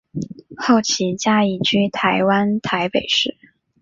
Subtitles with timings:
[0.57, 3.37] 后其家移居台湾台北市。